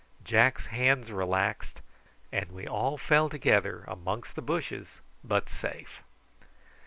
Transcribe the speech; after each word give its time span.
Jack's 0.23 0.65
hands 0.65 1.11
relaxed, 1.11 1.79
and 2.31 2.51
we 2.51 2.65
all 2.67 2.97
fell 2.97 3.29
together 3.29 3.83
amongst 3.87 4.33
the 4.35 4.41
bushes, 4.41 4.99
but 5.23 5.47
safe. 5.47 6.01